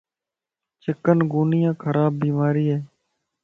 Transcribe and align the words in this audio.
چڪن 0.83 1.17
گونيا 1.33 1.71
خراب 1.81 2.11
بيماري 2.21 2.65
ائي 2.71 2.77